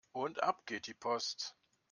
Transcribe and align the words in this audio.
Und 0.13 0.41
ab 0.41 0.65
geht 0.65 0.87
die 0.87 0.95
Post! 0.95 1.55